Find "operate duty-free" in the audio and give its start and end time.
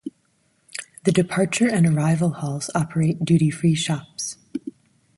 2.73-3.75